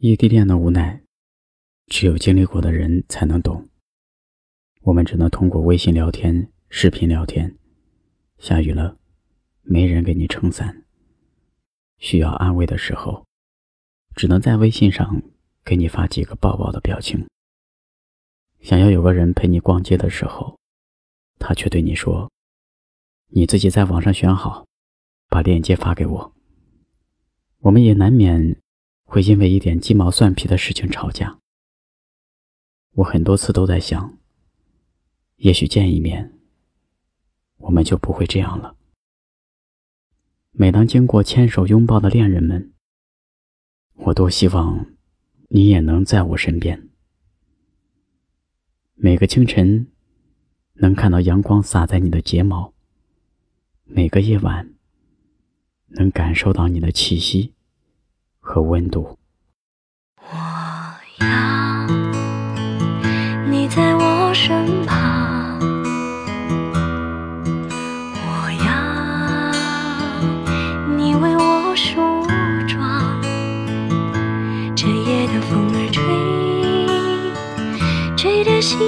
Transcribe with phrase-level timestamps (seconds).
[0.00, 1.02] 异地恋的无奈，
[1.88, 3.68] 只有经历过的人才能懂。
[4.82, 7.58] 我们只能通过微信聊天、视频聊天。
[8.38, 8.96] 下雨了，
[9.62, 10.84] 没人给你撑伞。
[11.98, 13.26] 需要安慰的时候，
[14.14, 15.20] 只能在微信上
[15.64, 17.26] 给你发几个抱抱的表情。
[18.60, 20.56] 想要有个人陪你逛街的时候，
[21.40, 22.30] 他却对你说
[23.34, 24.64] ：“你自己在网上选好，
[25.28, 26.32] 把链接发给我。”
[27.58, 28.60] 我们也难免。
[29.10, 31.38] 会因为一点鸡毛蒜皮的事情吵架。
[32.92, 34.18] 我很多次都在想，
[35.36, 36.38] 也许见一面，
[37.56, 38.76] 我们就不会这样了。
[40.50, 42.74] 每当经过牵手拥抱的恋人们，
[43.94, 44.84] 我多希望
[45.48, 46.90] 你也能在我身边。
[48.94, 49.90] 每个清晨，
[50.74, 52.74] 能看到阳光洒在你的睫毛；
[53.84, 54.74] 每个夜晚，
[55.86, 57.54] 能感受到你的气息。
[58.48, 59.18] 和温度。
[60.22, 60.26] 我
[61.20, 61.26] 要
[63.50, 65.60] 你在我身旁，
[68.24, 68.72] 我要
[70.96, 72.00] 你为我梳
[72.66, 73.20] 妆。
[74.74, 76.02] 这夜的风儿吹，
[78.16, 78.78] 吹得心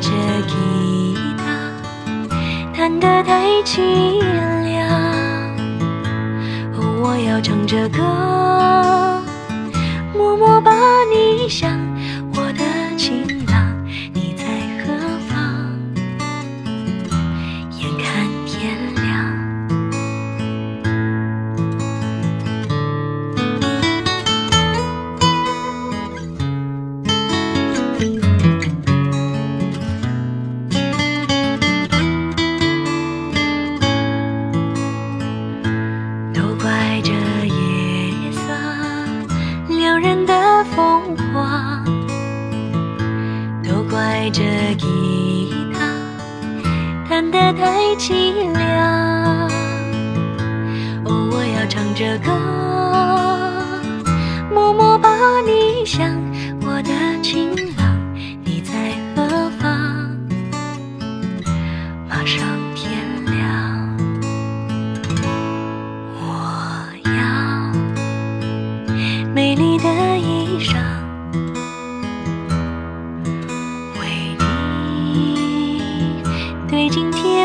[0.00, 0.10] 这
[0.46, 0.54] 吉
[1.36, 1.70] 他
[2.74, 4.20] 弹得太凄
[4.64, 4.88] 凉。
[6.74, 7.98] 哦，我要唱着歌，
[10.14, 10.72] 默默把
[11.12, 11.97] 你想。
[44.20, 44.42] 带着
[44.76, 45.78] 吉他
[47.08, 49.48] 弹得太凄凉。
[51.04, 52.32] 哦，我要唱着歌，
[54.52, 55.08] 默默把
[55.42, 56.20] 你想，
[56.66, 56.90] 我的
[57.22, 57.47] 情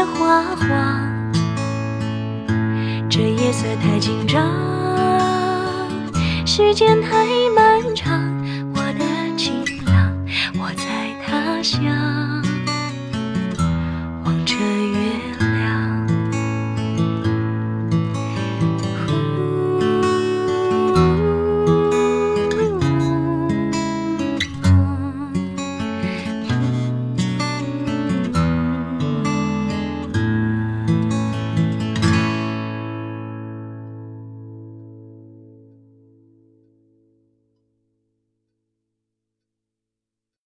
[0.06, 1.34] 花黄，
[3.10, 4.42] 这夜色太紧张，
[6.46, 7.26] 时间太
[7.56, 8.22] 漫长，
[8.74, 10.14] 我的情郎，
[10.60, 12.13] 我在他乡。